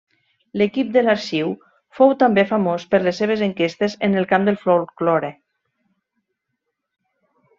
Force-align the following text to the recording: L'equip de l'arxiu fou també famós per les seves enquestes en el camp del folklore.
L'equip 0.59 0.87
de 0.93 1.01
l'arxiu 1.03 1.51
fou 1.97 2.13
també 2.23 2.45
famós 2.53 2.87
per 2.93 3.01
les 3.09 3.19
seves 3.23 3.43
enquestes 3.49 3.97
en 4.09 4.17
el 4.21 4.27
camp 4.33 4.49
del 4.49 4.59
folklore. 4.65 5.31